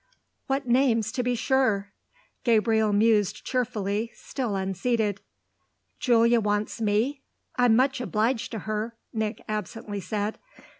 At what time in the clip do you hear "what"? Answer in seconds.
0.47-0.67